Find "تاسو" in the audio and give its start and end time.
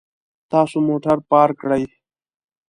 0.51-0.77